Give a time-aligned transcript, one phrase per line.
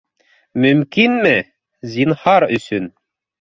[0.63, 1.33] Мөмкинме?
[1.93, 2.91] Зинһар өсөн.